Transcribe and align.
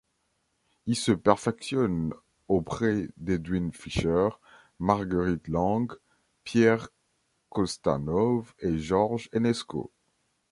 Il 0.87 0.95
se 0.95 1.11
perfectionne 1.11 2.15
auprès 2.47 3.07
d'Edwin 3.17 3.71
Fischer, 3.71 4.29
Marguerite 4.79 5.47
Long, 5.47 5.89
Pierre 6.43 6.89
Kostanov, 7.51 8.51
et 8.57 8.79
Georges 8.79 9.29
Enesco. 9.31 9.91